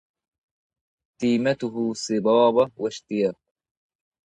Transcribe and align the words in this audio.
تيمته 1.19 1.85
صبابة 1.93 2.65
وإشتياق 2.79 3.35